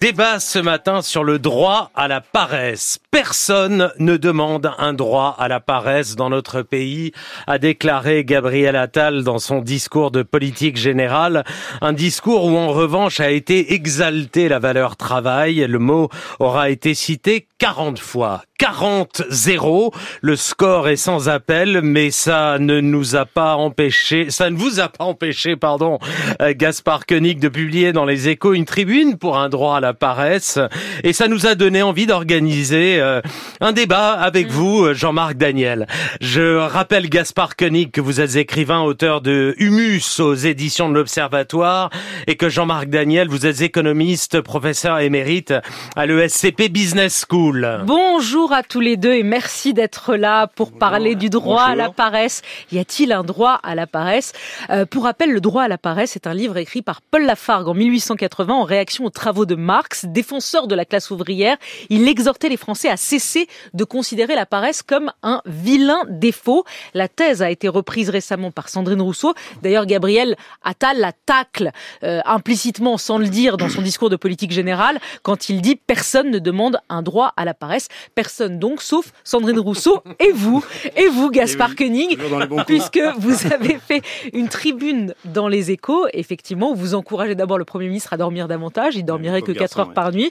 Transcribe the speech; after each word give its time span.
Débat 0.00 0.40
ce 0.40 0.58
matin 0.58 1.02
sur 1.02 1.24
le 1.24 1.38
droit 1.38 1.90
à 1.94 2.08
la 2.08 2.22
paresse. 2.22 2.98
Personne 3.10 3.92
ne 3.98 4.16
demande 4.16 4.72
un 4.78 4.94
droit 4.94 5.36
à 5.38 5.46
la 5.46 5.60
paresse 5.60 6.16
dans 6.16 6.30
notre 6.30 6.62
pays, 6.62 7.12
a 7.46 7.58
déclaré 7.58 8.24
Gabriel 8.24 8.76
Attal 8.76 9.24
dans 9.24 9.38
son 9.38 9.60
discours 9.60 10.10
de 10.10 10.22
politique 10.22 10.78
générale. 10.78 11.44
Un 11.82 11.92
discours 11.92 12.46
où 12.46 12.56
en 12.56 12.68
revanche 12.68 13.20
a 13.20 13.30
été 13.30 13.74
exalté 13.74 14.48
la 14.48 14.58
valeur 14.58 14.96
travail. 14.96 15.66
Le 15.68 15.78
mot 15.78 16.08
aura 16.38 16.70
été 16.70 16.94
cité 16.94 17.46
40 17.58 17.98
fois. 17.98 18.40
40-0. 18.60 19.90
Le 20.20 20.36
score 20.36 20.90
est 20.90 20.96
sans 20.96 21.30
appel, 21.30 21.80
mais 21.82 22.10
ça 22.10 22.58
ne 22.58 22.80
nous 22.80 23.16
a 23.16 23.24
pas 23.24 23.54
empêché, 23.56 24.28
ça 24.28 24.50
ne 24.50 24.56
vous 24.56 24.80
a 24.80 24.88
pas 24.88 25.04
empêché, 25.04 25.56
pardon, 25.56 25.98
euh, 26.42 26.52
Gaspard 26.54 27.06
Koenig 27.06 27.40
de 27.40 27.48
publier 27.48 27.92
dans 27.92 28.04
les 28.04 28.28
échos 28.28 28.52
une 28.52 28.66
tribune 28.66 29.16
pour 29.16 29.38
un 29.38 29.48
droit 29.48 29.78
à 29.78 29.80
la 29.80 29.94
paresse. 29.94 30.58
Et 31.04 31.14
ça 31.14 31.26
nous 31.26 31.46
a 31.46 31.54
donné 31.54 31.80
envie 31.80 32.04
d'organiser 32.04 33.00
euh, 33.00 33.22
un 33.62 33.72
débat 33.72 34.12
avec 34.12 34.48
mm. 34.48 34.50
vous, 34.50 34.92
Jean-Marc 34.92 35.38
Daniel. 35.38 35.86
Je 36.20 36.58
rappelle, 36.58 37.08
Gaspard 37.08 37.56
Koenig, 37.56 37.90
que 37.90 38.02
vous 38.02 38.20
êtes 38.20 38.36
écrivain, 38.36 38.82
auteur 38.82 39.22
de 39.22 39.54
Humus 39.56 40.20
aux 40.20 40.34
éditions 40.34 40.90
de 40.90 40.94
l'Observatoire 40.94 41.88
et 42.26 42.36
que 42.36 42.50
Jean-Marc 42.50 42.90
Daniel, 42.90 43.28
vous 43.28 43.46
êtes 43.46 43.62
économiste, 43.62 44.42
professeur 44.42 44.98
émérite 44.98 45.54
à 45.96 46.04
l'ESCP 46.04 46.68
Business 46.68 47.24
School. 47.26 47.84
Bonjour 47.86 48.49
à 48.52 48.62
tous 48.62 48.80
les 48.80 48.96
deux 48.96 49.14
et 49.14 49.22
merci 49.22 49.74
d'être 49.74 50.14
là 50.14 50.46
pour 50.46 50.72
parler 50.72 51.14
du 51.14 51.30
droit 51.30 51.62
à 51.62 51.74
la 51.74 51.90
paresse. 51.90 52.42
Y 52.70 52.78
a-t-il 52.78 53.12
un 53.12 53.24
droit 53.24 53.60
à 53.62 53.74
la 53.74 53.86
paresse? 53.86 54.32
Euh, 54.70 54.86
Pour 54.86 55.04
rappel, 55.04 55.32
Le 55.32 55.40
droit 55.40 55.64
à 55.64 55.68
la 55.68 55.78
paresse 55.78 56.16
est 56.16 56.26
un 56.26 56.34
livre 56.34 56.56
écrit 56.56 56.82
par 56.82 57.02
Paul 57.02 57.24
Lafargue 57.24 57.68
en 57.68 57.74
1880 57.74 58.54
en 58.54 58.64
réaction 58.64 59.04
aux 59.04 59.10
travaux 59.10 59.46
de 59.46 59.54
Marx, 59.54 60.04
défenseur 60.06 60.66
de 60.66 60.74
la 60.74 60.84
classe 60.84 61.10
ouvrière. 61.10 61.56
Il 61.88 62.06
exhortait 62.08 62.48
les 62.48 62.56
Français 62.56 62.88
à 62.88 62.96
cesser 62.96 63.48
de 63.74 63.84
considérer 63.84 64.34
la 64.34 64.46
paresse 64.46 64.82
comme 64.82 65.12
un 65.22 65.42
vilain 65.46 66.02
défaut. 66.08 66.64
La 66.94 67.08
thèse 67.08 67.42
a 67.42 67.50
été 67.50 67.68
reprise 67.68 68.10
récemment 68.10 68.50
par 68.50 68.68
Sandrine 68.68 69.02
Rousseau. 69.02 69.34
D'ailleurs, 69.62 69.86
Gabriel 69.86 70.36
Attal 70.62 70.98
la 70.98 71.12
tacle 71.12 71.70
euh, 72.04 72.20
implicitement, 72.24 72.98
sans 72.98 73.18
le 73.18 73.28
dire, 73.28 73.56
dans 73.56 73.68
son 73.68 73.82
discours 73.82 74.10
de 74.10 74.16
politique 74.16 74.52
générale, 74.52 74.98
quand 75.22 75.48
il 75.48 75.60
dit 75.60 75.76
personne 75.76 76.30
ne 76.30 76.38
demande 76.38 76.78
un 76.88 77.02
droit 77.02 77.32
à 77.36 77.44
la 77.44 77.54
paresse. 77.54 77.88
Personne 78.14 78.39
donc, 78.48 78.82
sauf 78.82 79.12
Sandrine 79.24 79.58
Rousseau 79.58 80.02
et 80.18 80.32
vous, 80.32 80.64
et 80.96 81.08
vous, 81.08 81.30
Gaspard 81.30 81.76
Koenig, 81.76 82.18
puisque 82.66 83.00
vous 83.18 83.52
avez 83.52 83.78
fait 83.78 84.02
une 84.32 84.48
tribune 84.48 85.14
dans 85.24 85.48
les 85.48 85.70
échos, 85.70 86.06
effectivement, 86.12 86.72
où 86.72 86.74
vous 86.74 86.94
encouragez 86.94 87.34
d'abord 87.34 87.58
le 87.58 87.64
Premier 87.64 87.88
ministre 87.88 88.12
à 88.12 88.16
dormir 88.16 88.48
davantage, 88.48 88.96
il 88.96 89.04
dormirait 89.04 89.42
que 89.42 89.52
4 89.52 89.78
heures 89.80 89.92
par 89.92 90.12
nuit, 90.12 90.30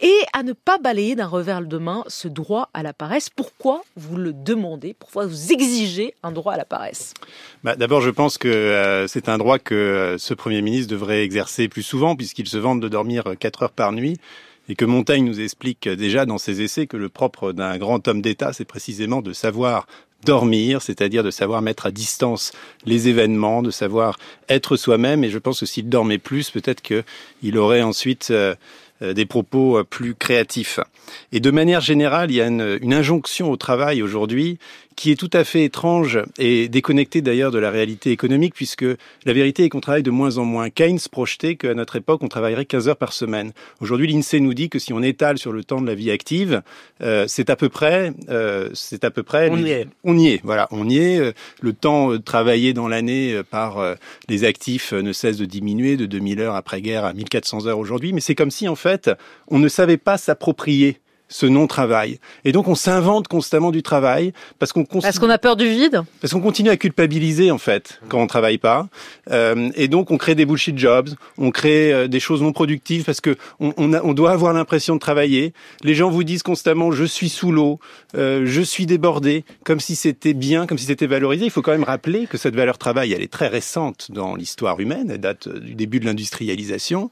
et 0.00 0.18
à 0.32 0.42
ne 0.42 0.52
pas 0.52 0.78
balayer 0.78 1.14
d'un 1.14 1.26
revers 1.26 1.62
de 1.62 1.78
main 1.78 2.04
ce 2.06 2.28
droit 2.28 2.70
à 2.74 2.82
la 2.82 2.92
paresse. 2.92 3.30
Pourquoi 3.30 3.82
vous 3.96 4.16
le 4.16 4.32
demandez? 4.32 4.94
Pourquoi 4.98 5.26
vous 5.26 5.52
exigez 5.52 6.14
un 6.22 6.32
droit 6.32 6.54
à 6.54 6.56
la 6.56 6.64
paresse? 6.64 7.14
Bah, 7.64 7.76
D'abord, 7.76 8.00
je 8.00 8.10
pense 8.10 8.38
que 8.38 8.48
euh, 8.48 9.06
c'est 9.06 9.28
un 9.28 9.38
droit 9.38 9.58
que 9.58 9.74
euh, 9.74 10.18
ce 10.18 10.34
Premier 10.34 10.62
ministre 10.62 10.90
devrait 10.90 11.22
exercer 11.22 11.68
plus 11.68 11.82
souvent, 11.82 12.16
puisqu'il 12.16 12.48
se 12.48 12.58
vante 12.58 12.80
de 12.80 12.88
dormir 12.88 13.24
4 13.38 13.62
heures 13.64 13.72
par 13.72 13.92
nuit 13.92 14.18
et 14.68 14.74
que 14.74 14.84
Montaigne 14.84 15.24
nous 15.24 15.40
explique 15.40 15.88
déjà 15.88 16.26
dans 16.26 16.38
ses 16.38 16.62
essais 16.62 16.86
que 16.86 16.96
le 16.96 17.08
propre 17.08 17.52
d'un 17.52 17.76
grand 17.78 18.06
homme 18.08 18.22
d'État, 18.22 18.52
c'est 18.52 18.64
précisément 18.64 19.22
de 19.22 19.32
savoir 19.32 19.86
dormir, 20.24 20.82
c'est-à-dire 20.82 21.24
de 21.24 21.30
savoir 21.30 21.62
mettre 21.62 21.86
à 21.86 21.90
distance 21.90 22.52
les 22.86 23.08
événements, 23.08 23.62
de 23.62 23.70
savoir 23.70 24.18
être 24.48 24.76
soi-même. 24.76 25.24
Et 25.24 25.30
je 25.30 25.38
pense 25.38 25.60
que 25.60 25.66
s'il 25.66 25.88
dormait 25.88 26.18
plus, 26.18 26.50
peut-être 26.50 26.80
qu'il 26.80 27.58
aurait 27.58 27.82
ensuite 27.82 28.28
euh, 28.30 28.54
euh, 29.02 29.14
des 29.14 29.26
propos 29.26 29.78
euh, 29.78 29.84
plus 29.84 30.14
créatifs. 30.14 30.78
Et 31.32 31.40
de 31.40 31.50
manière 31.50 31.80
générale, 31.80 32.30
il 32.30 32.36
y 32.36 32.40
a 32.40 32.46
une, 32.46 32.78
une 32.80 32.94
injonction 32.94 33.50
au 33.50 33.56
travail 33.56 34.02
aujourd'hui 34.02 34.58
qui 34.96 35.10
est 35.10 35.16
tout 35.16 35.30
à 35.32 35.44
fait 35.44 35.64
étrange 35.64 36.20
et 36.38 36.68
déconnectée 36.68 37.22
d'ailleurs 37.22 37.50
de 37.50 37.58
la 37.58 37.70
réalité 37.70 38.10
économique, 38.10 38.54
puisque 38.54 38.84
la 39.24 39.32
vérité 39.32 39.64
est 39.64 39.68
qu'on 39.68 39.80
travaille 39.80 40.02
de 40.02 40.10
moins 40.10 40.38
en 40.38 40.44
moins. 40.44 40.70
Keynes 40.70 41.00
projetait 41.10 41.56
qu'à 41.56 41.74
notre 41.74 41.96
époque, 41.96 42.22
on 42.22 42.28
travaillerait 42.28 42.64
15 42.64 42.88
heures 42.88 42.96
par 42.96 43.12
semaine. 43.12 43.52
Aujourd'hui, 43.80 44.06
l'INSEE 44.06 44.40
nous 44.40 44.54
dit 44.54 44.68
que 44.68 44.78
si 44.78 44.92
on 44.92 45.02
étale 45.02 45.38
sur 45.38 45.52
le 45.52 45.64
temps 45.64 45.80
de 45.80 45.86
la 45.86 45.94
vie 45.94 46.10
active, 46.10 46.62
euh, 47.02 47.26
c'est 47.28 47.50
à 47.50 47.56
peu 47.56 47.68
près, 47.68 48.12
euh, 48.28 48.70
c'est 48.74 49.04
à 49.04 49.10
peu 49.10 49.22
près, 49.22 49.48
on 49.50 49.58
y 49.58 49.70
est. 49.70 49.86
On 50.04 50.18
y 50.18 50.28
est, 50.28 50.40
voilà, 50.44 50.68
on 50.70 50.88
y 50.88 50.98
est. 50.98 51.34
Le 51.60 51.72
temps 51.72 52.18
travaillé 52.18 52.72
dans 52.72 52.88
l'année 52.88 53.40
par 53.50 53.96
les 54.28 54.44
actifs 54.44 54.92
ne 54.92 55.12
cesse 55.12 55.36
de 55.36 55.44
diminuer 55.44 55.96
de 55.96 56.06
2000 56.06 56.40
heures 56.40 56.54
après-guerre 56.54 57.04
à 57.04 57.12
1400 57.12 57.66
heures 57.66 57.78
aujourd'hui, 57.78 58.12
mais 58.12 58.20
c'est 58.20 58.34
comme 58.34 58.50
si 58.50 58.68
en 58.68 58.76
fait, 58.76 59.10
on 59.48 59.58
ne 59.58 59.68
savait 59.68 59.96
pas 59.96 60.18
s'approprier 60.18 60.98
ce 61.32 61.46
non-travail. 61.46 62.18
Et 62.44 62.52
donc 62.52 62.68
on 62.68 62.74
s'invente 62.74 63.26
constamment 63.26 63.70
du 63.70 63.82
travail 63.82 64.32
parce 64.58 64.72
qu'on 64.72 64.84
parce 64.84 65.18
qu'on 65.18 65.30
a 65.30 65.38
peur 65.38 65.56
du 65.56 65.68
vide, 65.68 66.02
parce 66.20 66.32
qu'on 66.32 66.40
continue 66.40 66.68
à 66.68 66.76
culpabiliser 66.76 67.50
en 67.50 67.58
fait 67.58 68.00
quand 68.08 68.20
on 68.20 68.26
travaille 68.26 68.58
pas. 68.58 68.88
Euh, 69.30 69.70
et 69.74 69.88
donc 69.88 70.10
on 70.10 70.18
crée 70.18 70.34
des 70.34 70.44
bullshit 70.44 70.78
jobs, 70.78 71.08
on 71.38 71.50
crée 71.50 71.92
euh, 71.92 72.06
des 72.06 72.20
choses 72.20 72.42
non 72.42 72.52
productives 72.52 73.04
parce 73.04 73.20
que 73.20 73.36
on, 73.60 73.72
on, 73.78 73.94
a, 73.94 74.02
on 74.02 74.12
doit 74.12 74.32
avoir 74.32 74.52
l'impression 74.52 74.94
de 74.94 75.00
travailler. 75.00 75.54
Les 75.82 75.94
gens 75.94 76.10
vous 76.10 76.22
disent 76.22 76.42
constamment 76.42 76.92
je 76.92 77.04
suis 77.04 77.30
sous 77.30 77.50
l'eau, 77.50 77.80
euh, 78.14 78.42
je 78.44 78.60
suis 78.60 78.84
débordé, 78.84 79.44
comme 79.64 79.80
si 79.80 79.96
c'était 79.96 80.34
bien, 80.34 80.66
comme 80.66 80.78
si 80.78 80.84
c'était 80.84 81.06
valorisé. 81.06 81.46
Il 81.46 81.50
faut 81.50 81.62
quand 81.62 81.72
même 81.72 81.84
rappeler 81.84 82.26
que 82.26 82.36
cette 82.36 82.54
valeur 82.54 82.76
travail 82.76 83.12
elle 83.12 83.22
est 83.22 83.32
très 83.32 83.48
récente 83.48 84.08
dans 84.10 84.34
l'histoire 84.34 84.78
humaine, 84.80 85.10
elle 85.10 85.20
date 85.20 85.48
du 85.48 85.74
début 85.74 85.98
de 85.98 86.04
l'industrialisation. 86.04 87.10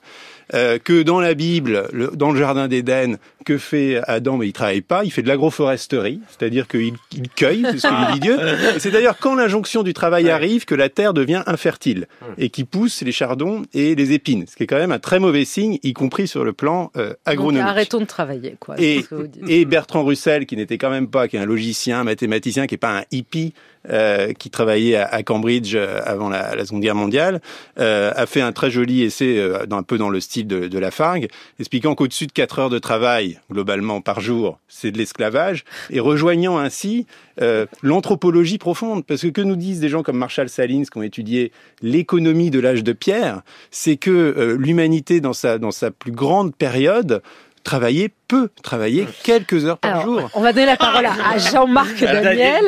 Euh, 0.54 0.78
que 0.78 1.02
dans 1.02 1.20
la 1.20 1.34
Bible, 1.34 1.88
le, 1.92 2.08
dans 2.08 2.32
le 2.32 2.38
jardin 2.38 2.66
d'Éden, 2.66 3.18
que 3.44 3.58
fait 3.58 4.00
Adam 4.06 4.36
Mais 4.36 4.48
il 4.48 4.52
travaille 4.52 4.80
pas, 4.80 5.04
il 5.04 5.10
fait 5.10 5.22
de 5.22 5.28
l'agroforesterie, 5.28 6.20
c'est-à-dire 6.28 6.68
qu'il 6.68 6.94
il 7.12 7.28
cueille, 7.28 7.64
c'est 7.70 7.78
ce 7.78 7.88
que 7.88 8.06
lui 8.06 8.12
dit 8.14 8.20
Dieu. 8.20 8.38
C'est 8.78 8.90
d'ailleurs 8.90 9.16
quand 9.18 9.34
l'injonction 9.34 9.82
du 9.82 9.94
travail 9.94 10.30
arrive 10.30 10.64
que 10.64 10.74
la 10.74 10.88
terre 10.88 11.14
devient 11.14 11.42
infertile 11.46 12.06
et 12.38 12.50
qui 12.50 12.64
pousse 12.64 13.02
les 13.02 13.12
chardons 13.12 13.62
et 13.74 13.94
les 13.94 14.12
épines, 14.12 14.44
ce 14.46 14.56
qui 14.56 14.64
est 14.64 14.66
quand 14.66 14.78
même 14.78 14.92
un 14.92 14.98
très 14.98 15.18
mauvais 15.18 15.44
signe, 15.44 15.78
y 15.82 15.92
compris 15.92 16.28
sur 16.28 16.44
le 16.44 16.52
plan 16.52 16.90
euh, 16.96 17.14
agronomique. 17.24 17.62
Donc, 17.62 17.70
arrêtons 17.70 18.00
de 18.00 18.04
travailler, 18.04 18.56
quoi. 18.58 18.76
Et, 18.78 19.04
et 19.46 19.64
Bertrand 19.64 20.04
Russell, 20.04 20.46
qui 20.46 20.56
n'était 20.56 20.78
quand 20.78 20.90
même 20.90 21.08
pas, 21.08 21.28
qui 21.28 21.36
est 21.36 21.40
un 21.40 21.46
logicien, 21.46 22.00
un 22.00 22.04
mathématicien, 22.04 22.66
qui 22.66 22.74
est 22.74 22.78
pas 22.78 22.98
un 22.98 23.04
hippie, 23.10 23.52
euh, 23.88 24.34
qui 24.34 24.50
travaillait 24.50 24.96
à, 24.96 25.22
Cambridge 25.22 25.74
euh, 25.74 26.00
avant 26.04 26.28
la, 26.28 26.54
la, 26.54 26.66
Seconde 26.66 26.82
Guerre 26.82 26.94
mondiale, 26.94 27.40
euh, 27.78 28.12
a 28.14 28.26
fait 28.26 28.42
un 28.42 28.52
très 28.52 28.70
joli 28.70 29.02
essai, 29.02 29.38
euh, 29.38 29.64
un 29.70 29.82
peu 29.82 29.96
dans 29.96 30.10
le 30.10 30.20
style 30.20 30.46
de, 30.46 30.68
de 30.68 30.78
Lafargue, 30.78 31.28
expliquant 31.58 31.94
qu'au-dessus 31.94 32.26
de 32.26 32.32
4 32.32 32.58
heures 32.58 32.70
de 32.70 32.78
travail, 32.78 33.29
globalement 33.50 34.00
par 34.00 34.20
jour, 34.20 34.58
c'est 34.68 34.90
de 34.90 34.98
l'esclavage, 34.98 35.64
et 35.90 36.00
rejoignant 36.00 36.58
ainsi 36.58 37.06
euh, 37.40 37.66
l'anthropologie 37.82 38.58
profonde. 38.58 39.04
Parce 39.04 39.22
que 39.22 39.28
que 39.28 39.40
nous 39.40 39.56
disent 39.56 39.80
des 39.80 39.88
gens 39.88 40.02
comme 40.02 40.18
Marshall 40.18 40.48
Salins 40.48 40.84
qui 40.90 40.98
ont 40.98 41.02
étudié 41.02 41.52
l'économie 41.82 42.50
de 42.50 42.60
l'âge 42.60 42.84
de 42.84 42.92
pierre, 42.92 43.42
c'est 43.70 43.96
que 43.96 44.56
l'humanité 44.58 45.20
dans 45.20 45.32
sa, 45.32 45.58
dans 45.58 45.70
sa 45.70 45.90
plus 45.90 46.12
grande 46.12 46.54
période 46.54 47.22
travailler 47.64 48.12
peut 48.28 48.48
travailler 48.62 49.06
quelques 49.22 49.64
heures 49.64 49.78
par 49.78 50.02
jour. 50.02 50.30
On 50.34 50.40
va 50.40 50.52
donner 50.52 50.66
la 50.66 50.76
parole 50.76 51.06
à 51.06 51.38
Jean-Marc 51.38 52.00
Daniel. 52.00 52.64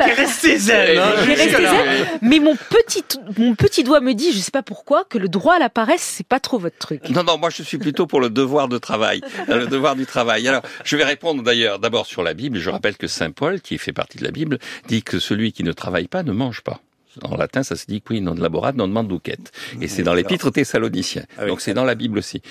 Zen. 0.57 1.01
Mais 2.21 2.39
mon 2.39 2.55
petit, 2.55 3.03
mon 3.37 3.55
petit 3.55 3.83
doigt 3.83 4.01
me 4.01 4.13
dit, 4.13 4.33
je 4.33 4.39
sais 4.39 4.51
pas 4.51 4.63
pourquoi, 4.63 5.05
que 5.05 5.17
le 5.17 5.29
droit 5.29 5.55
à 5.55 5.59
la 5.59 5.69
paresse, 5.69 6.01
c'est 6.01 6.27
pas 6.27 6.39
trop 6.39 6.59
votre 6.59 6.77
truc. 6.77 7.09
Non, 7.09 7.23
non, 7.23 7.37
moi 7.37 7.49
je 7.49 7.63
suis 7.63 7.77
plutôt 7.77 8.07
pour 8.07 8.19
le 8.19 8.29
devoir 8.29 8.67
de 8.67 8.77
travail. 8.77 9.21
le 9.47 9.67
devoir 9.67 9.95
du 9.95 10.05
travail. 10.05 10.47
Alors, 10.47 10.63
je 10.83 10.97
vais 10.97 11.05
répondre 11.05 11.43
d'ailleurs 11.43 11.79
d'abord 11.79 12.05
sur 12.05 12.23
la 12.23 12.33
Bible. 12.33 12.59
Je 12.59 12.69
rappelle 12.69 12.97
que 12.97 13.07
Saint 13.07 13.31
Paul, 13.31 13.61
qui 13.61 13.77
fait 13.77 13.93
partie 13.93 14.17
de 14.17 14.23
la 14.23 14.31
Bible, 14.31 14.59
dit 14.87 15.03
que 15.03 15.19
celui 15.19 15.53
qui 15.53 15.63
ne 15.63 15.71
travaille 15.71 16.07
pas 16.07 16.23
ne 16.23 16.31
mange 16.31 16.61
pas. 16.61 16.79
En 17.21 17.35
latin, 17.35 17.63
ça 17.63 17.75
se 17.75 17.85
dit 17.85 18.01
qui 18.01 18.21
non 18.21 18.33
laborat, 18.33 18.73
non 18.73 18.87
manduquet. 18.87 19.37
Et 19.81 19.87
c'est 19.87 20.03
dans 20.03 20.13
l'épître 20.13 20.49
thessaloniciens. 20.49 21.23
Ah 21.37 21.45
Donc 21.45 21.61
c'est 21.61 21.73
dans 21.73 21.85
la 21.85 21.95
Bible 21.95 22.17
aussi. 22.17 22.41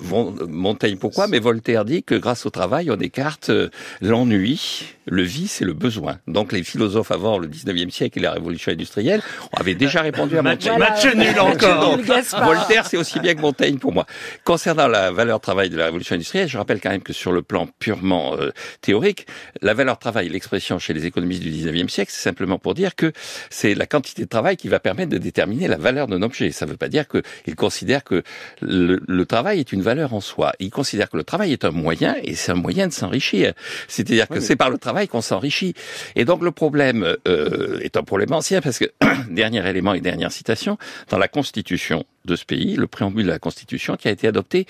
Montaigne, 0.00 0.96
pourquoi? 0.96 1.28
Mais 1.28 1.38
Voltaire 1.38 1.84
dit 1.84 2.02
que 2.02 2.16
grâce 2.16 2.44
au 2.44 2.50
travail, 2.50 2.90
on 2.90 2.96
écarte 2.96 3.50
euh, 3.50 3.68
l'ennui, 4.00 4.96
le 5.06 5.22
vice 5.22 5.62
et 5.62 5.64
le 5.64 5.72
besoin. 5.72 6.18
Donc 6.26 6.52
les 6.52 6.64
philosophes 6.64 7.12
avant 7.12 7.38
le 7.38 7.46
19e 7.46 7.90
siècle 7.90 8.18
et 8.18 8.22
la 8.22 8.32
révolution 8.32 8.72
industrielle 8.72 9.22
avaient 9.52 9.74
déjà 9.74 10.02
répondu 10.02 10.36
à 10.36 10.42
Montaigne. 10.42 10.78
Match, 10.78 11.06
nul 11.14 11.38
encore. 11.38 11.96
Voltaire, 12.44 12.86
c'est 12.86 12.96
aussi 12.96 13.20
bien 13.20 13.34
que 13.34 13.40
Montaigne 13.40 13.78
pour 13.78 13.92
moi. 13.92 14.06
Concernant 14.44 14.88
la 14.88 15.10
valeur 15.12 15.40
travail 15.40 15.70
de 15.70 15.76
la 15.76 15.86
révolution 15.86 16.16
industrielle, 16.16 16.48
je 16.48 16.58
rappelle 16.58 16.80
quand 16.80 16.90
même 16.90 17.02
que 17.02 17.12
sur 17.12 17.32
le 17.32 17.42
plan 17.42 17.68
purement 17.78 18.36
euh, 18.36 18.50
théorique, 18.80 19.26
la 19.62 19.74
valeur 19.74 19.98
travail, 19.98 20.28
l'expression 20.28 20.78
chez 20.78 20.92
les 20.92 21.06
économistes 21.06 21.42
du 21.42 21.50
19e 21.50 21.88
siècle, 21.88 22.10
c'est 22.12 22.22
simplement 22.22 22.58
pour 22.58 22.74
dire 22.74 22.96
que 22.96 23.12
c'est 23.50 23.74
la 23.74 23.86
quantité 23.86 24.07
quantité 24.08 24.24
de 24.24 24.28
travail 24.28 24.56
qui 24.56 24.68
va 24.68 24.80
permettre 24.80 25.10
de 25.10 25.18
déterminer 25.18 25.68
la 25.68 25.76
valeur 25.76 26.06
d'un 26.06 26.22
objet. 26.22 26.50
Ça 26.50 26.64
ne 26.64 26.70
veut 26.70 26.76
pas 26.76 26.88
dire 26.88 27.04
qu'il 27.08 27.54
considère 27.56 28.04
que 28.04 28.22
le, 28.62 29.00
le, 29.06 29.26
travail 29.26 29.60
est 29.60 29.72
une 29.72 29.82
valeur 29.82 30.14
en 30.14 30.20
soi. 30.20 30.52
Il 30.60 30.70
considère 30.70 31.10
que 31.10 31.16
le 31.16 31.24
travail 31.24 31.52
est 31.52 31.64
un 31.64 31.70
moyen 31.70 32.16
et 32.22 32.34
c'est 32.34 32.52
un 32.52 32.54
moyen 32.54 32.88
de 32.88 32.92
s'enrichir. 32.92 33.52
C'est-à-dire 33.86 34.28
que 34.28 34.40
c'est 34.40 34.56
par 34.56 34.70
le 34.70 34.78
travail 34.78 35.08
qu'on 35.08 35.20
s'enrichit. 35.20 35.74
Et 36.16 36.24
donc 36.24 36.42
le 36.42 36.52
problème 36.52 37.16
euh, 37.26 37.78
est 37.80 37.96
un 37.96 38.02
problème 38.02 38.32
ancien 38.32 38.62
parce 38.62 38.78
que, 38.78 38.86
dernier 39.30 39.66
élément 39.68 39.92
et 39.92 40.00
dernière 40.00 40.32
citation, 40.32 40.78
dans 41.10 41.18
la 41.18 41.28
Constitution 41.28 42.04
de 42.24 42.36
ce 42.36 42.44
pays, 42.44 42.76
le 42.76 42.86
préambule 42.86 43.26
de 43.26 43.30
la 43.30 43.38
Constitution 43.38 43.96
qui 43.96 44.08
a 44.08 44.10
été 44.10 44.26
adopté, 44.26 44.66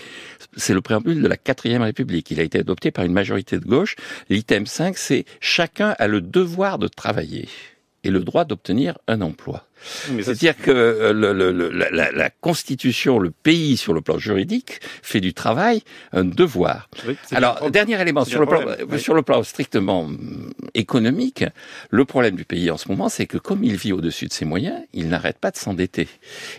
c'est 0.56 0.75
le 0.75 0.81
préambule 0.81 1.23
de 1.23 1.29
la 1.29 1.37
quatrième 1.37 1.82
République. 1.82 2.31
Il 2.31 2.41
a 2.41 2.43
été 2.43 2.58
adopté 2.58 2.91
par 2.91 3.05
une 3.05 3.12
majorité 3.12 3.58
de 3.58 3.64
gauche. 3.64 3.94
L'item 4.31 4.67
5, 4.67 4.99
c'est 4.99 5.25
chacun 5.41 5.94
a 5.99 6.06
le 6.08 6.20
devoir 6.20 6.79
de 6.79 6.88
travailler 6.88 7.49
et 8.05 8.11
le 8.11 8.21
droit 8.21 8.45
d'obtenir 8.45 8.99
un 9.06 9.21
emploi. 9.21 9.68
C'est-à-dire 10.23 10.57
que 10.57 10.71
euh, 10.71 11.13
le, 11.13 11.33
le, 11.33 11.71
la, 11.71 12.11
la, 12.13 12.31
Constitution, 12.41 13.19
le 13.19 13.31
pays 13.31 13.77
sur 13.77 13.93
le 13.93 14.01
plan 14.01 14.19
juridique, 14.19 14.81
fait 15.03 15.21
du 15.21 15.35
travail 15.35 15.83
un 16.13 16.25
devoir. 16.25 16.89
Alors, 17.33 17.71
dernier 17.71 18.01
élément, 18.01 18.25
sur 18.25 18.41
le, 18.41 18.47
plan, 18.47 18.61
sur 18.99 19.15
le 19.15 19.23
plan 19.23 19.43
strictement 19.43 20.03
hum, 20.03 20.53
économique, 20.75 21.45
le 21.91 22.05
problème 22.05 22.37
du 22.37 22.45
pays 22.45 22.71
en 22.71 22.77
ce 22.77 22.89
moment, 22.89 23.09
c'est 23.09 23.27
que 23.27 23.39
comme 23.39 23.65
il 23.65 23.77
vit 23.77 23.93
au-dessus 23.93 24.27
de 24.27 24.33
ses 24.33 24.45
moyens, 24.45 24.81
il 24.93 25.09
n'arrête 25.09 25.39
pas 25.39 25.51
de 25.51 25.57
s'endetter. 25.57 26.09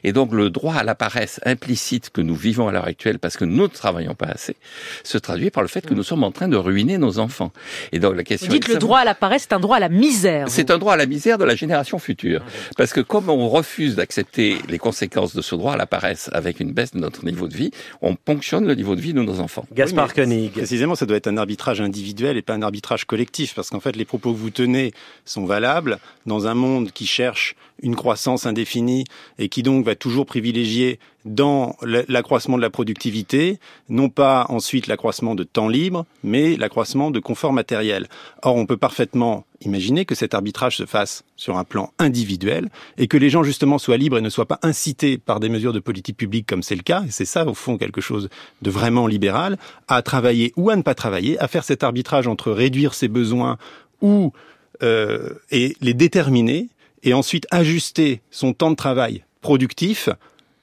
Et 0.03 0.13
donc 0.13 0.33
le 0.33 0.49
droit 0.49 0.75
à 0.75 0.83
la 0.83 0.95
paresse 0.95 1.39
implicite 1.45 2.09
que 2.09 2.21
nous 2.21 2.35
vivons 2.35 2.67
à 2.67 2.71
l'heure 2.71 2.85
actuelle, 2.87 3.19
parce 3.19 3.37
que 3.37 3.45
nous 3.45 3.63
ne 3.63 3.67
travaillons 3.67 4.15
pas 4.15 4.27
assez, 4.27 4.55
se 5.03 5.17
traduit 5.17 5.49
par 5.49 5.63
le 5.63 5.69
fait 5.69 5.85
que 5.85 5.93
nous 5.93 6.03
sommes 6.03 6.23
en 6.23 6.31
train 6.31 6.47
de 6.47 6.57
ruiner 6.57 6.97
nos 6.97 7.19
enfants. 7.19 7.51
Et 7.91 7.99
donc 7.99 8.15
la 8.15 8.23
question... 8.23 8.47
Vous 8.47 8.53
dites 8.53 8.65
que 8.65 8.73
le 8.73 8.79
droit 8.79 8.99
à 8.99 9.05
la 9.05 9.15
paresse, 9.15 9.43
c'est 9.43 9.53
un 9.53 9.59
droit 9.59 9.77
à 9.77 9.79
la 9.79 9.89
misère. 9.89 10.47
C'est 10.49 10.71
un 10.71 10.77
droit 10.77 10.93
à 10.93 10.97
la 10.97 11.05
misère 11.05 11.37
de 11.37 11.45
la 11.45 11.55
génération 11.55 11.99
future. 11.99 12.43
Parce 12.77 12.93
que 12.93 13.01
comme 13.09 13.27
on 13.27 13.49
refuse 13.49 13.95
d'accepter 13.95 14.59
les 14.69 14.77
conséquences 14.77 15.35
de 15.35 15.41
ce 15.41 15.55
droit 15.55 15.73
à 15.73 15.77
la 15.77 15.87
paresse 15.87 16.29
avec 16.31 16.59
une 16.59 16.73
baisse 16.73 16.91
de 16.91 16.99
notre 16.99 17.25
niveau 17.25 17.47
de 17.47 17.55
vie, 17.55 17.71
on 18.03 18.15
ponctionne 18.15 18.67
le 18.67 18.75
niveau 18.75 18.95
de 18.95 19.01
vie 19.01 19.13
de 19.13 19.21
nos 19.23 19.39
enfants. 19.39 19.65
Gaspard 19.73 20.13
Koenig. 20.13 20.51
Précisément, 20.51 20.93
ça 20.93 21.07
doit 21.07 21.17
être 21.17 21.25
un 21.25 21.37
arbitrage 21.37 21.81
individuel 21.81 22.37
et 22.37 22.43
pas 22.43 22.53
un 22.53 22.61
arbitrage 22.61 23.05
collectif, 23.05 23.55
parce 23.55 23.71
qu'en 23.71 23.79
fait, 23.79 23.95
les 23.95 24.05
propos 24.05 24.31
que 24.31 24.37
vous 24.37 24.51
tenez 24.51 24.93
sont 25.25 25.45
valables 25.45 25.97
dans 26.27 26.45
un 26.45 26.53
monde 26.53 26.91
qui 26.91 27.07
cherche 27.07 27.55
une 27.81 27.95
croissance 27.95 28.45
indéfinie 28.45 29.05
et 29.39 29.49
qui 29.49 29.63
donc 29.63 29.85
va 29.85 29.95
toujours 29.95 30.27
privilégier 30.27 30.99
dans 31.25 31.75
l'accroissement 31.81 32.57
de 32.57 32.61
la 32.61 32.69
productivité, 32.69 33.59
non 33.89 34.09
pas 34.09 34.45
ensuite 34.49 34.87
l'accroissement 34.87 35.35
de 35.35 35.43
temps 35.43 35.67
libre, 35.67 36.05
mais 36.23 36.55
l'accroissement 36.55 37.11
de 37.11 37.19
confort 37.19 37.51
matériel. 37.51 38.07
Or, 38.41 38.55
on 38.55 38.65
peut 38.65 38.77
parfaitement 38.77 39.45
imaginer 39.61 40.05
que 40.05 40.15
cet 40.15 40.33
arbitrage 40.33 40.77
se 40.77 40.85
fasse 40.85 41.23
sur 41.35 41.57
un 41.57 41.65
plan 41.65 41.91
individuel 41.99 42.69
et 42.97 43.07
que 43.07 43.17
les 43.17 43.29
gens 43.29 43.43
justement 43.43 43.77
soient 43.77 43.97
libres 43.97 44.17
et 44.17 44.21
ne 44.21 44.29
soient 44.29 44.45
pas 44.45 44.59
incités 44.63 45.17
par 45.17 45.41
des 45.41 45.49
mesures 45.49 45.73
de 45.73 45.79
politique 45.79 46.15
publique 46.15 46.47
comme 46.47 46.63
c'est 46.63 46.75
le 46.75 46.83
cas, 46.83 47.03
et 47.05 47.11
c'est 47.11 47.25
ça 47.25 47.45
au 47.45 47.53
fond 47.53 47.77
quelque 47.77 48.01
chose 48.01 48.29
de 48.61 48.69
vraiment 48.69 49.05
libéral, 49.05 49.57
à 49.89 50.01
travailler 50.01 50.53
ou 50.55 50.69
à 50.69 50.75
ne 50.75 50.81
pas 50.81 50.95
travailler, 50.95 51.37
à 51.39 51.47
faire 51.47 51.65
cet 51.65 51.83
arbitrage 51.83 52.27
entre 52.27 52.51
réduire 52.51 52.93
ses 52.93 53.09
besoins 53.09 53.57
ou 54.01 54.31
euh, 54.81 55.33
et 55.51 55.75
les 55.81 55.93
déterminer 55.93 56.69
et 57.03 57.13
ensuite 57.13 57.47
ajuster 57.51 58.21
son 58.31 58.53
temps 58.53 58.71
de 58.71 58.75
travail 58.75 59.25
productif 59.41 60.09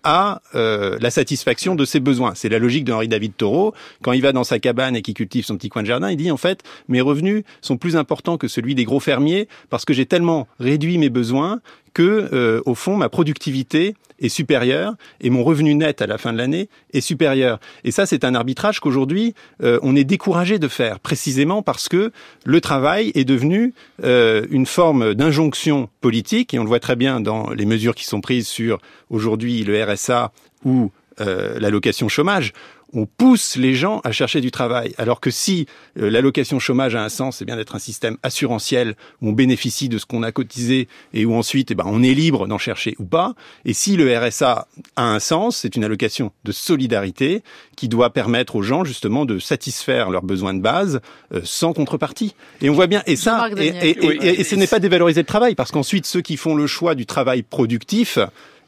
à 0.09 0.41
euh, 0.55 0.97
la 1.01 1.11
satisfaction 1.11 1.75
de 1.75 1.85
ses 1.85 1.99
besoins. 1.99 2.33
C'est 2.37 2.49
la 2.49 2.61
logique 2.61 2.85
de 2.85 2.93
Henri 2.93 3.09
David 3.09 3.37
Thoreau. 3.37 3.75
Quand 4.03 4.13
il 4.13 4.23
va 4.23 4.31
dans 4.31 4.45
sa 4.45 4.61
cabane 4.61 4.95
et 4.95 5.03
qu'il 5.03 5.15
cultive 5.15 5.45
son 5.45 5.57
petit 5.57 5.69
coin 5.69 5.83
de 5.83 5.89
jardin, 5.89 6.11
il 6.11 6.17
dit 6.17 6.31
en 6.31 6.37
fait 6.37 6.63
mes 6.87 7.01
revenus 7.01 7.43
sont 7.61 7.77
plus 7.77 7.97
importants 7.97 8.39
que 8.39 8.47
celui 8.47 8.77
des 8.77 8.85
gros 8.85 9.01
fermiers 9.01 9.49
parce 9.69 9.85
que 9.85 9.93
j'ai 9.93 10.07
tellement 10.07 10.47
réduit 10.61 10.99
mes 10.99 11.11
besoins 11.11 11.61
que 11.97 12.29
euh, 12.35 12.61
au 12.67 12.75
fond 12.75 12.95
ma 12.95 13.09
productivité 13.09 13.95
est 14.19 14.29
supérieur 14.29 14.97
et 15.23 15.31
mon 15.31 15.43
revenu 15.43 15.75
net 15.75 16.03
à 16.03 16.07
la 16.07 16.19
fin 16.19 16.31
de 16.35 16.37
l'année 16.37 16.69
est 16.93 17.01
supérieur. 17.01 17.59
Et 17.85 17.91
ça, 17.91 18.05
c'est 18.05 18.23
un 18.23 18.35
arbitrage 18.35 18.81
qu'aujourd'hui, 18.81 19.35
euh, 19.63 19.79
on 19.81 19.97
est 19.97 20.05
découragé 20.05 20.59
de 20.59 20.69
faire, 20.69 21.01
précisément 21.01 21.63
parce 21.63 21.89
que 21.89 22.13
le 22.45 22.61
travail 22.61 23.13
est 23.15 23.25
devenu 23.25 23.73
euh, 24.05 24.47
une 24.51 24.67
forme 24.67 25.15
d'injonction 25.15 25.89
politique, 26.03 26.53
et 26.53 26.59
on 26.59 26.65
le 26.65 26.69
voit 26.69 26.81
très 26.81 26.97
bien 26.97 27.21
dans 27.21 27.49
les 27.49 27.65
mesures 27.65 27.95
qui 27.95 28.05
sont 28.05 28.21
prises 28.21 28.47
sur 28.47 28.79
aujourd'hui 29.09 29.65
le 29.65 29.83
RSA 29.83 30.33
ou 30.67 30.91
l'allocation 31.19 32.11
chômage 32.11 32.53
on 32.93 33.07
pousse 33.07 33.57
les 33.57 33.75
gens 33.75 34.01
à 34.05 34.13
chercher 34.13 34.41
du 34.41 34.51
travail. 34.51 34.95
Alors 34.99 35.21
que 35.21 35.31
si 35.31 35.67
euh, 35.99 36.11
l'allocation 36.11 36.59
chômage 36.59 36.95
a 36.95 37.03
un 37.03 37.09
sens, 37.09 37.39
c'est 37.39 37.45
bien 37.45 37.57
d'être 37.57 37.75
un 37.75 37.81
système 37.81 38.17
assurantiel 38.23 38.95
où 39.21 39.31
on 39.31 39.33
bénéficie 39.33 39.89
de 39.89 39.99
ce 39.99 40.07
qu'on 40.07 40.23
a 40.23 40.33
cotisé 40.33 40.89
et 41.13 41.25
où 41.25 41.35
ensuite 41.35 41.71
eh 41.71 41.75
ben, 41.75 41.85
on 41.87 42.03
est 42.03 42.15
libre 42.15 42.47
d'en 42.47 42.59
chercher 42.59 42.95
ou 42.99 43.05
pas. 43.05 43.35
Et 43.65 43.73
si 43.73 43.97
le 43.97 44.17
RSA 44.17 44.69
a 44.97 45.05
un 45.05 45.19
sens, 45.19 45.59
c'est 45.59 45.77
une 45.77 45.85
allocation 45.85 46.33
de 46.45 46.53
solidarité 46.53 47.43
qui 47.77 47.89
doit 47.89 48.11
permettre 48.11 48.57
aux 48.57 48.63
gens 48.63 48.85
justement 48.85 49.25
de 49.25 49.39
satisfaire 49.39 50.11
leurs 50.11 50.23
besoins 50.23 50.55
de 50.55 50.61
base 50.61 51.01
euh, 51.33 51.41
sans 51.45 51.73
contrepartie. 51.73 52.35
Et 52.61 52.71
on 52.71 52.75
voit 52.75 52.87
bien, 52.87 53.03
et 53.07 53.17
ça, 53.17 53.49
et, 53.57 54.41
et 54.41 54.45
ce 54.45 54.55
n'est 54.55 54.67
pas 54.67 54.79
dévaloriser 54.79 55.21
le 55.21 55.27
travail, 55.27 55.55
parce 55.55 55.73
qu'ensuite 55.73 56.07
ceux 56.07 56.21
qui 56.21 56.37
font 56.37 56.55
le 56.55 56.67
choix 56.67 56.95
du 56.95 57.07
travail 57.07 57.43
productif, 57.43 58.19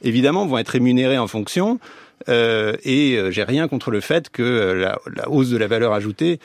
évidemment, 0.02 0.46
vont 0.46 0.58
être 0.58 0.68
rémunérés 0.68 1.18
en 1.18 1.26
fonction. 1.26 1.78
Euh, 2.28 2.76
et 2.84 3.16
euh, 3.16 3.30
j'ai 3.30 3.44
rien 3.44 3.68
contre 3.68 3.90
le 3.90 4.00
fait 4.00 4.28
que 4.30 4.42
euh, 4.42 4.74
la, 4.74 4.98
la, 5.14 5.28
hausse 5.28 5.50
de 5.50 5.56
la 5.56 5.66
valeur 5.66 5.92
ajoutée 5.92 6.40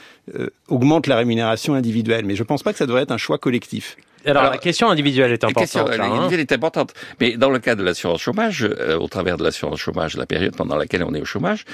augmente 0.67 1.07
la 1.07 1.17
rémunération 1.17 1.73
individuelle. 1.73 2.25
Mais 2.25 2.35
je 2.35 2.43
ne 2.43 2.47
pense 2.47 2.63
pas 2.63 2.71
que 2.71 2.77
ça 2.77 2.85
devrait 2.85 3.03
être 3.03 3.11
un 3.11 3.17
choix 3.17 3.37
collectif. 3.37 3.97
Alors, 4.25 4.43
la 4.49 4.57
question 4.57 4.89
individuelle 4.89 5.31
est 5.31 5.43
importante. 5.43 5.75
La 5.75 5.97
question 5.97 6.13
individuelle 6.13 6.39
est 6.39 6.51
importante. 6.51 6.93
Mais 7.19 7.37
dans 7.37 7.49
le 7.49 7.59
cas 7.59 7.75
de 7.75 7.83
l'assurance 7.83 8.21
chômage, 8.21 8.63
euh, 8.63 8.97
au 8.97 9.07
travers 9.07 9.37
de 9.37 9.43
l'assurance 9.43 9.79
chômage, 9.79 10.15
la 10.15 10.25
période 10.25 10.55
pendant 10.55 10.75
laquelle 10.75 11.03
on 11.03 11.13
est 11.13 11.21
au 11.21 11.25
chômage, 11.25 11.65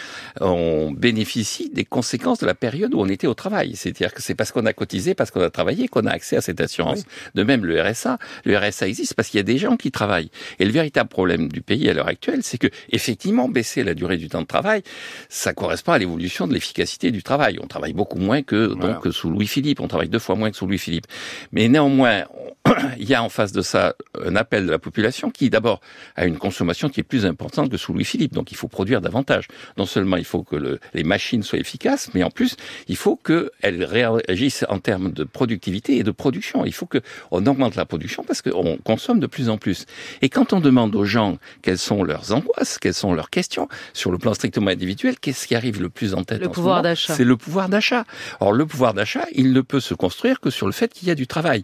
on 0.41 0.91
bénéficie 0.91 1.69
des 1.69 1.85
conséquences 1.85 2.39
de 2.39 2.45
la 2.45 2.55
période 2.55 2.93
où 2.93 3.01
on 3.01 3.07
était 3.07 3.27
au 3.27 3.33
travail. 3.33 3.75
C'est-à-dire 3.75 4.13
que 4.13 4.21
c'est 4.21 4.35
parce 4.35 4.51
qu'on 4.51 4.65
a 4.65 4.73
cotisé, 4.73 5.13
parce 5.13 5.31
qu'on 5.31 5.41
a 5.41 5.49
travaillé, 5.49 5.87
qu'on 5.87 6.05
a 6.05 6.11
accès 6.11 6.37
à 6.37 6.41
cette 6.41 6.61
assurance. 6.61 7.03
De 7.35 7.43
même, 7.43 7.65
le 7.65 7.81
RSA, 7.81 8.17
le 8.45 8.57
RSA 8.57 8.87
existe 8.87 9.13
parce 9.13 9.29
qu'il 9.29 9.37
y 9.37 9.41
a 9.41 9.43
des 9.43 9.57
gens 9.57 9.77
qui 9.77 9.91
travaillent. 9.91 10.31
Et 10.59 10.65
le 10.65 10.71
véritable 10.71 11.09
problème 11.09 11.49
du 11.49 11.61
pays 11.61 11.89
à 11.89 11.93
l'heure 11.93 12.07
actuelle, 12.07 12.39
c'est 12.43 12.57
que 12.57 12.67
effectivement, 12.91 13.47
baisser 13.47 13.83
la 13.83 13.93
durée 13.93 14.17
du 14.17 14.27
temps 14.27 14.41
de 14.41 14.47
travail, 14.47 14.83
ça 15.29 15.53
correspond 15.53 15.91
à 15.91 15.97
l'évolution 15.97 16.47
de 16.47 16.53
l'efficacité 16.53 17.11
du 17.11 17.23
travail. 17.23 17.59
On 17.61 17.67
travaille 17.67 17.93
beaucoup 17.93 18.19
moins 18.19 18.41
que 18.41 18.73
donc 18.73 19.07
sous 19.11 19.29
Louis 19.29 19.47
Philippe. 19.47 19.79
On 19.79 19.87
travaille 19.87 20.09
deux 20.09 20.19
fois 20.19 20.35
moins 20.35 20.49
que 20.49 20.57
sous 20.57 20.67
Louis 20.67 20.77
Philippe. 20.77 21.07
Mais 21.51 21.67
néanmoins, 21.67 22.23
il 22.97 23.09
y 23.09 23.15
a 23.15 23.23
en 23.23 23.29
face 23.29 23.51
de 23.51 23.61
ça 23.61 23.95
un 24.23 24.35
appel 24.35 24.65
de 24.65 24.71
la 24.71 24.79
population 24.79 25.29
qui, 25.29 25.49
d'abord, 25.49 25.81
a 26.15 26.25
une 26.25 26.37
consommation 26.37 26.89
qui 26.89 26.99
est 26.99 27.03
plus 27.03 27.25
importante 27.25 27.69
que 27.69 27.77
sous 27.77 27.93
Louis-Philippe. 27.93 28.33
Donc, 28.33 28.51
il 28.51 28.57
faut 28.57 28.67
produire 28.67 29.01
davantage. 29.01 29.47
Non 29.77 29.85
seulement 29.85 30.17
il 30.17 30.25
faut 30.25 30.43
que 30.43 30.55
le, 30.55 30.79
les 30.93 31.03
machines 31.03 31.43
soient 31.43 31.59
efficaces, 31.59 32.09
mais 32.13 32.23
en 32.23 32.29
plus, 32.29 32.55
il 32.87 32.95
faut 32.95 33.15
qu'elles 33.15 33.83
réagissent 33.83 34.65
en 34.69 34.79
termes 34.79 35.11
de 35.11 35.23
productivité 35.23 35.97
et 35.97 36.03
de 36.03 36.11
production. 36.11 36.65
Il 36.65 36.73
faut 36.73 36.87
qu'on 36.87 37.45
augmente 37.45 37.75
la 37.75 37.85
production 37.85 38.23
parce 38.23 38.41
qu'on 38.41 38.77
consomme 38.77 39.19
de 39.19 39.27
plus 39.27 39.49
en 39.49 39.57
plus. 39.57 39.85
Et 40.21 40.29
quand 40.29 40.53
on 40.53 40.59
demande 40.59 40.95
aux 40.95 41.05
gens 41.05 41.37
quelles 41.61 41.77
sont 41.77 42.03
leurs 42.03 42.31
angoisses, 42.31 42.77
quelles 42.79 42.93
sont 42.93 43.13
leurs 43.13 43.29
questions 43.29 43.67
sur 43.93 44.11
le 44.11 44.17
plan 44.17 44.33
strictement 44.33 44.71
individuel, 44.71 45.19
qu'est-ce 45.19 45.47
qui 45.47 45.55
arrive 45.55 45.81
le 45.81 45.89
plus 45.89 46.13
en 46.13 46.23
tête 46.23 46.41
Le 46.41 46.49
pouvoir 46.49 46.81
d'achat. 46.81 47.13
C'est 47.13 47.23
le 47.23 47.37
pouvoir 47.37 47.69
d'achat. 47.69 48.05
Or, 48.39 48.53
le 48.53 48.65
pouvoir 48.65 48.93
d'achat, 48.93 49.25
il 49.33 49.53
ne 49.53 49.61
peut 49.61 49.79
se 49.79 49.93
construire 49.93 50.39
que 50.39 50.49
sur 50.49 50.65
le 50.65 50.71
fait 50.71 50.93
qu'il 50.93 51.07
y 51.07 51.11
a 51.11 51.15
du 51.15 51.27
travail 51.27 51.63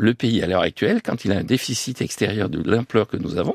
le 0.00 0.14
pays 0.14 0.42
à 0.42 0.46
l'heure 0.46 0.62
actuelle, 0.62 1.02
quand 1.02 1.24
il 1.24 1.32
a 1.32 1.36
un 1.36 1.44
déficit 1.44 2.00
extérieur 2.00 2.48
de 2.48 2.62
l'ampleur 2.68 3.06
que 3.06 3.18
nous 3.18 3.36
avons, 3.36 3.54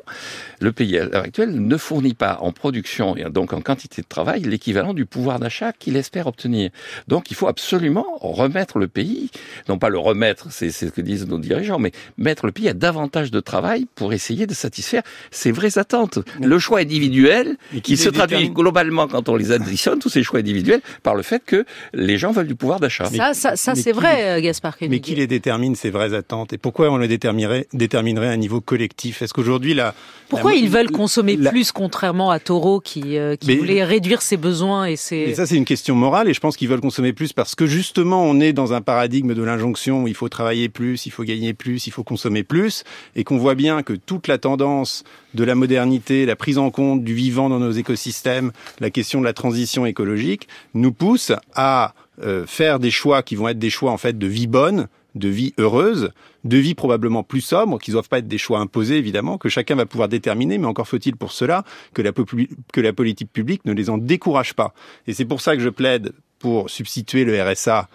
le 0.62 0.72
pays 0.72 0.98
à 1.00 1.06
l'heure 1.06 1.24
actuelle 1.24 1.60
ne 1.60 1.78
fournit 1.78 2.14
pas 2.14 2.38
en 2.42 2.52
production 2.52 3.18
et 3.18 3.24
donc 3.32 3.52
en 3.52 3.62
quantité 3.62 4.04
de 4.04 4.08
travail 4.08 4.42
l'équivalent 4.44 4.94
du 4.94 5.06
pouvoir 5.06 5.40
d'achat 5.40 5.74
qu'il 5.74 5.98
espère 5.98 6.28
obtenir. 6.28 6.70
Donc 7.08 7.32
il 7.32 7.36
faut 7.36 7.48
absolument 7.48 8.06
remettre 8.22 8.78
le 8.78 8.88
pays, 8.88 9.32
non 9.68 9.80
pas 9.80 9.90
le 9.90 9.98
remettre, 9.98 10.52
c'est 10.52 10.70
ce 10.70 10.86
que 10.86 11.02
disent 11.02 11.28
nos 11.28 11.40
dirigeants, 11.40 11.80
mais 11.80 11.92
mettre 12.18 12.46
le 12.46 12.52
pays 12.52 12.70
à 12.70 12.74
davantage 12.74 13.32
de 13.32 13.40
travail 13.40 13.88
pour 13.96 14.14
essayer 14.14 14.46
de 14.46 14.54
satisfaire 14.54 15.02
ses 15.32 15.52
vraies 15.52 15.80
attentes. 15.80 16.20
Le 16.40 16.60
choix 16.60 16.80
individuel, 16.80 17.58
qui 17.82 17.98
se 17.98 18.10
traduit 18.10 18.50
globalement 18.50 19.08
quand 19.08 19.30
on 19.30 19.36
les 19.36 19.52
additionne, 19.52 19.98
tous 19.98 20.10
ces 20.10 20.22
choix 20.22 20.40
individuels, 20.40 20.82
par 21.02 21.16
le 21.16 21.24
fait 21.24 21.44
que 21.44 21.66
les 21.94 22.20
gens 22.20 22.32
veulent 22.32 22.48
du 22.48 22.56
pouvoir 22.56 22.80
d'achat. 22.80 23.06
Ça, 23.06 23.34
ça, 23.34 23.56
ça 23.56 23.74
c'est 23.74 23.92
vrai, 23.92 24.40
Gaspard. 24.44 24.76
Mais 24.82 25.00
qui 25.00 25.16
les 25.16 25.26
détermine 25.26 25.76
ces 25.76 25.90
vraies 25.90 26.14
attentes 26.14 26.35
et 26.52 26.58
pourquoi 26.58 26.90
on 26.90 26.98
le 26.98 27.08
déterminerait, 27.08 27.68
déterminerait 27.74 28.28
à 28.28 28.32
un 28.32 28.38
niveau 28.38 28.62
collectif? 28.62 29.22
Est-ce 29.22 29.34
qu'aujourd'hui 29.34 29.74
la 29.74 29.94
pourquoi 30.28 30.56
ils 30.56 30.70
veulent 30.70 30.92
consommer 30.92 31.38
plus 31.38 31.72
contrairement 31.72 32.32
à 32.32 32.40
Taureau 32.40 32.80
qui, 32.80 33.18
euh, 33.18 33.36
qui 33.36 33.58
voulait 33.58 33.84
réduire 33.84 34.24
ses 34.24 34.38
besoins 34.38 34.86
et 34.86 34.96
ses 34.96 35.18
et 35.18 35.36
ça 35.36 35.46
c'est 35.46 35.56
une 35.56 35.66
question 35.66 35.96
morale 35.96 36.28
et 36.28 36.34
je 36.34 36.40
pense 36.40 36.58
qu'ils 36.58 36.68
veulent 36.68 36.82
consommer 36.82 37.14
plus 37.14 37.32
parce 37.32 37.54
que 37.54 37.68
justement 37.68 38.24
on 38.24 38.40
est 38.40 38.54
dans 38.54 38.74
un 38.74 38.82
paradigme 38.82 39.34
de 39.36 39.44
l'injonction 39.44 40.04
où 40.04 40.08
il 40.08 40.16
faut 40.16 40.30
travailler 40.30 40.68
plus, 40.68 41.06
il 41.06 41.12
faut 41.12 41.24
gagner 41.24 41.54
plus, 41.54 41.88
il 41.88 41.92
faut 41.92 42.04
consommer 42.04 42.44
plus 42.44 42.84
et 43.16 43.24
qu'on 43.24 43.38
voit 43.38 43.56
bien 43.56 43.84
que 43.84 43.94
toute 43.94 44.28
la 44.28 44.38
tendance 44.38 45.04
de 45.36 45.44
la 45.44 45.54
modernité, 45.54 46.26
la 46.26 46.36
prise 46.36 46.58
en 46.58 46.72
compte 46.72 47.04
du 47.04 47.14
vivant 47.14 47.50
dans 47.50 47.60
nos 47.60 47.72
écosystèmes, 47.72 48.52
la 48.80 48.90
question 48.90 49.20
de 49.20 49.26
la 49.26 49.34
transition 49.34 49.86
écologique 49.86 50.48
nous 50.74 50.92
pousse 50.92 51.32
à 51.54 51.94
euh, 52.24 52.46
faire 52.48 52.80
des 52.80 52.92
choix 52.92 53.24
qui 53.24 53.36
vont 53.36 53.50
être 53.50 53.60
des 53.60 53.70
choix 53.70 53.92
en 53.92 53.98
fait 53.98 54.18
de 54.18 54.28
vie 54.28 54.48
bonne 54.48 54.88
de 55.16 55.30
vie 55.30 55.54
heureuse, 55.58 56.12
de 56.44 56.58
vie 56.58 56.76
probablement 56.76 57.24
plus 57.24 57.42
sobre, 57.42 57.80
qui 57.80 57.92
ne 57.92 57.96
doivent 57.96 58.10
pas 58.10 58.20
être 58.20 58.28
des 58.28 58.38
choix 58.38 58.60
imposés 58.60 58.98
évidemment, 58.98 59.38
que 59.38 59.50
chacun 59.50 59.76
va 59.76 59.86
pouvoir 59.86 60.10
déterminer, 60.10 60.58
mais 60.58 60.68
encore 60.68 60.88
faut-il 60.88 61.16
pour 61.16 61.32
cela 61.32 61.64
que 61.94 62.02
la, 62.02 62.12
que 62.12 62.82
la 62.82 62.94
politique 62.94 63.32
publique 63.32 63.66
ne 63.66 63.74
les 63.74 63.90
en 63.90 63.98
décourage 63.98 64.54
pas. 64.54 64.74
Et 65.08 65.14
c'est 65.14 65.26
pour 65.26 65.42
ça 65.42 65.56
que 65.56 65.62
je 65.62 65.70
plaide 65.70 66.14
pour 66.40 66.70
substituer 66.70 67.24
le 67.24 67.42
RSA 67.42 67.90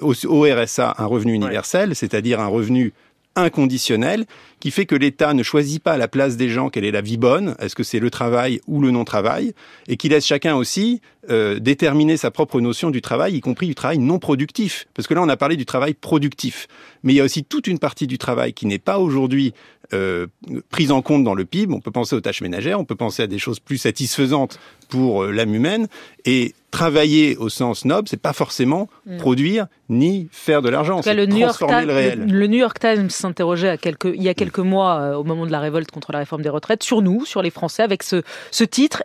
au, 0.00 0.12
RSA 0.12 0.94
un 0.98 1.06
revenu 1.06 1.32
universel, 1.32 1.94
c'est-à-dire 1.94 2.40
un 2.40 2.48
revenu 2.48 2.92
inconditionnel 3.36 4.24
qui 4.60 4.70
fait 4.70 4.86
que 4.86 4.94
l'État 4.94 5.34
ne 5.34 5.42
choisit 5.42 5.82
pas 5.82 5.92
à 5.92 5.96
la 5.96 6.08
place 6.08 6.36
des 6.36 6.48
gens 6.48 6.70
quelle 6.70 6.84
est 6.84 6.90
la 6.90 7.02
vie 7.02 7.18
bonne, 7.18 7.54
est-ce 7.60 7.76
que 7.76 7.82
c'est 7.82 8.00
le 8.00 8.10
travail 8.10 8.60
ou 8.66 8.80
le 8.80 8.90
non-travail, 8.90 9.52
et 9.86 9.96
qui 9.96 10.08
laisse 10.08 10.26
chacun 10.26 10.56
aussi 10.56 11.02
euh, 11.28 11.58
déterminer 11.58 12.16
sa 12.16 12.30
propre 12.30 12.60
notion 12.60 12.90
du 12.90 13.02
travail, 13.02 13.36
y 13.36 13.40
compris 13.40 13.66
du 13.66 13.74
travail 13.74 13.98
non 13.98 14.18
productif. 14.18 14.86
Parce 14.94 15.06
que 15.06 15.14
là, 15.14 15.22
on 15.22 15.28
a 15.28 15.36
parlé 15.36 15.56
du 15.56 15.66
travail 15.66 15.94
productif, 15.94 16.68
mais 17.02 17.12
il 17.12 17.16
y 17.16 17.20
a 17.20 17.24
aussi 17.24 17.44
toute 17.44 17.66
une 17.66 17.78
partie 17.78 18.06
du 18.06 18.18
travail 18.18 18.54
qui 18.54 18.66
n'est 18.66 18.78
pas 18.78 18.98
aujourd'hui 18.98 19.52
euh, 19.92 20.26
prise 20.70 20.92
en 20.92 21.02
compte 21.02 21.24
dans 21.24 21.34
le 21.34 21.44
PIB. 21.44 21.72
On 21.74 21.80
peut 21.80 21.90
penser 21.90 22.16
aux 22.16 22.20
tâches 22.20 22.42
ménagères, 22.42 22.80
on 22.80 22.84
peut 22.84 22.96
penser 22.96 23.22
à 23.22 23.26
des 23.26 23.38
choses 23.38 23.60
plus 23.60 23.78
satisfaisantes 23.78 24.58
pour 24.88 25.24
euh, 25.24 25.32
l'âme 25.32 25.54
humaine, 25.54 25.88
et 26.24 26.54
travailler 26.70 27.36
au 27.36 27.48
sens 27.48 27.84
noble, 27.84 28.08
c'est 28.08 28.20
pas 28.20 28.32
forcément 28.32 28.88
mm. 29.06 29.16
produire 29.16 29.66
ni 29.88 30.28
faire 30.30 30.62
de 30.62 30.68
l'argent, 30.68 31.00
c'est 31.02 31.28
transformer 31.28 31.86
le 31.86 31.92
réel. 31.92 32.26
Le, 32.26 32.46
New 32.46 32.58
York 32.58 32.78
Times 32.78 33.10
s'interrogeait 33.10 33.78
il 34.04 34.22
y 34.22 34.28
a 34.28 34.34
quelques 34.34 34.58
mois, 34.58 35.00
euh, 35.00 35.14
au 35.14 35.24
moment 35.24 35.46
de 35.46 35.52
la 35.52 35.60
révolte 35.60 35.90
contre 35.90 36.12
la 36.12 36.18
réforme 36.18 36.42
des 36.42 36.48
retraites, 36.48 36.82
sur 36.82 37.02
nous, 37.02 37.24
sur 37.24 37.42
les 37.42 37.50
Français, 37.50 37.82
avec 37.82 38.02
ce, 38.02 38.22
ce 38.50 38.64
titre. 38.64 39.02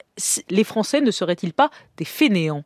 Les 0.49 0.63
Français 0.63 1.01
ne 1.01 1.11
seraient-ils 1.11 1.53
pas 1.53 1.71
des 1.97 2.05
fainéants? 2.05 2.63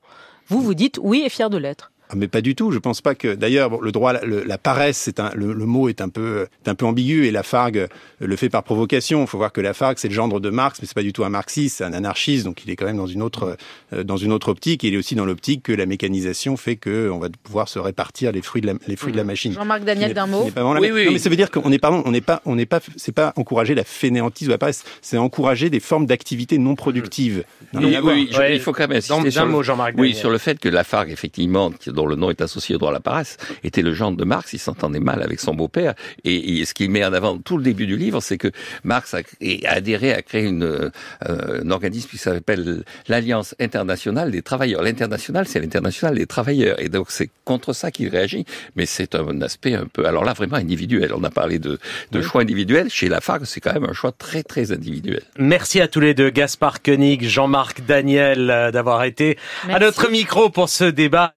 Vous, 0.48 0.62
vous 0.62 0.74
dites 0.74 1.00
oui 1.02 1.24
et 1.26 1.30
fier 1.30 1.50
de 1.50 1.58
l'être. 1.58 1.92
Ah, 2.10 2.14
mais 2.16 2.28
pas 2.28 2.42
du 2.42 2.56
tout. 2.56 2.72
Je 2.72 2.80
pense 2.80 3.02
pas 3.02 3.16
que. 3.16 3.34
D'ailleurs, 3.36 3.82
le 3.82 3.92
droit, 3.92 4.14
la 4.14 4.58
paresse, 4.58 4.98
c'est 4.98 5.20
un, 5.20 5.32
le, 5.36 5.54
mot 5.54 5.90
est 5.90 6.02
un 6.02 6.10
peu, 6.10 6.48
est 6.66 6.70
un 6.70 6.76
peu 6.76 6.86
ambigu 6.86 7.26
et 7.26 7.32
la 7.32 7.44
Fargue 7.44 7.88
le 8.20 8.36
fait 8.36 8.50
par 8.50 8.64
provocation. 8.64 9.22
Il 9.22 9.28
faut 9.28 9.38
voir 9.38 9.52
que 9.52 9.62
la 9.62 9.74
Fargue, 9.74 9.98
c'est 9.98 10.08
le 10.08 10.14
gendre 10.14 10.40
de 10.40 10.50
Marx, 10.50 10.80
mais 10.82 10.88
c'est 10.88 10.96
pas 10.96 11.04
du 11.04 11.14
tout 11.14 11.24
un 11.24 11.30
marxiste, 11.30 11.78
c'est 11.78 11.84
un 11.84 11.94
anarchiste. 11.94 12.46
Donc, 12.46 12.64
il 12.66 12.72
est 12.72 12.76
quand 12.76 12.86
même 12.86 12.98
dans 12.98 13.08
une 13.08 13.22
autre, 13.22 13.58
euh, 13.94 14.04
dans 14.04 14.18
une 14.18 14.32
autre 14.32 14.50
optique. 14.50 14.84
il 14.84 14.94
est 14.94 14.98
aussi 14.98 15.16
dans 15.16 15.26
l'optique 15.26 15.64
que 15.64 15.72
la 15.72 15.86
mécanisation 15.86 16.58
fait 16.58 16.76
que 16.76 17.10
on 17.10 17.20
va 17.20 17.30
pouvoir 17.44 17.70
se 17.70 17.80
répartir 17.80 18.32
les 18.32 18.42
fruits 18.42 18.62
de 18.62 18.68
la, 18.68 18.74
les 18.88 18.96
fruits 18.96 19.12
de 19.12 19.18
la 19.18 19.24
mmh. 19.24 19.28
machine. 19.28 19.54
Jean-Marc 19.54 19.84
Daniel, 19.84 20.14
d'un 20.14 20.28
mot. 20.28 20.44
Oui, 20.44 20.92
oui. 20.92 21.06
Non, 21.06 21.12
mais 21.12 21.20
ça 21.20 21.30
veut 21.30 21.36
dire 21.36 21.52
qu'on 21.52 21.70
n'est 21.70 21.80
pas, 21.80 21.92
on 21.92 22.12
n'est 22.12 22.22
pas, 22.22 22.42
on 22.46 22.56
n'est 22.56 22.66
pas, 22.66 22.80
c'est 22.96 23.12
pas 23.12 23.34
encourager 23.36 23.76
la 23.76 23.84
fainéantise 23.84 24.48
ou 24.48 24.52
la 24.52 24.58
paresse, 24.58 24.84
c'est 25.02 25.18
encourager 25.18 25.70
des 25.70 25.80
formes 25.80 26.06
d'activité 26.06 26.58
non 26.58 26.76
productives. 26.76 27.44
Oui, 27.74 27.96
oui, 28.04 28.30
il 28.52 28.60
faut 28.60 28.72
quand 28.72 28.88
même 28.88 28.98
insister 28.98 29.32
sur, 29.32 29.46
mot, 29.48 29.64
oui, 29.98 30.14
sur 30.14 30.30
le 30.30 30.38
fait 30.38 30.60
que 30.60 30.70
la 30.70 30.84
Fargue, 30.84 31.12
effectivement, 31.12 31.72
dont 31.96 32.06
le 32.06 32.16
nom 32.16 32.30
est 32.30 32.42
associé 32.42 32.78
droit 32.78 32.90
à 32.90 32.94
la 32.94 33.00
paresse, 33.00 33.38
était 33.64 33.82
le 33.82 33.94
gendre 33.94 34.18
de 34.18 34.26
Marx. 34.26 34.54
Il 34.54 34.60
s'entendait 34.60 35.00
mal 35.00 35.24
avec 35.24 35.40
son 35.40 35.54
beau-père. 35.54 35.96
Et, 36.24 36.64
ce 36.66 36.74
qu'il 36.74 36.90
met 36.90 37.06
en 37.06 37.14
avant 37.14 37.38
tout 37.38 37.58
le 37.58 37.64
début 37.64 37.86
du 37.86 37.98
livre, 37.98 38.22
c'est 38.22 38.38
que 38.38 38.50
Marx 38.84 39.14
a, 39.14 39.20
adhéré 39.68 40.14
à 40.14 40.22
créer 40.22 40.46
une, 40.46 40.64
euh, 40.64 40.90
un 41.22 41.70
organisme 41.72 42.10
qui 42.10 42.18
s'appelle 42.18 42.84
l'Alliance 43.08 43.56
internationale 43.60 44.32
des 44.32 44.42
travailleurs. 44.42 44.82
L'international, 44.82 45.48
c'est 45.48 45.60
l'international 45.60 46.16
des 46.16 46.26
travailleurs. 46.26 46.80
Et 46.80 46.90
donc, 46.90 47.08
c'est 47.10 47.30
contre 47.44 47.74
ça 47.74 47.92
qu'il 47.92 48.10
réagit. 48.10 48.46
Mais 48.76 48.86
c'est 48.86 49.16
un 49.16 49.42
aspect 49.42 49.76
un 49.76 49.86
peu, 49.86 50.06
alors 50.06 50.24
là, 50.24 50.34
vraiment 50.34 50.58
individuel. 50.58 51.14
On 51.16 51.24
a 51.24 51.30
parlé 51.30 51.60
de, 51.60 51.80
de 52.12 52.22
choix 52.22 52.42
individuels. 52.42 52.90
Chez 52.90 53.08
Lafargue, 53.08 53.46
c'est 53.46 53.62
quand 53.62 53.74
même 53.74 53.86
un 53.86 53.94
choix 53.94 54.12
très, 54.12 54.44
très 54.44 54.72
individuel. 54.72 55.22
Merci 55.38 55.82
à 55.82 55.88
tous 55.88 56.00
les 56.00 56.14
deux, 56.14 56.30
Gaspard 56.30 56.82
Koenig, 56.82 57.28
Jean-Marc 57.28 57.86
Daniel, 57.86 58.50
euh, 58.50 58.72
d'avoir 58.72 59.04
été 59.04 59.38
à 59.70 59.80
notre 59.80 60.10
micro 60.10 60.50
pour 60.50 60.70
ce 60.70 60.86
débat. 60.86 61.34